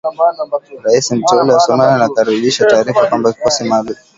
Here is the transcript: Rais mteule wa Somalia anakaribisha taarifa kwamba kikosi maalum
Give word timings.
Rais 0.83 1.11
mteule 1.11 1.51
wa 1.53 1.59
Somalia 1.59 1.95
anakaribisha 1.95 2.65
taarifa 2.65 3.07
kwamba 3.07 3.33
kikosi 3.33 3.63
maalum 3.63 3.95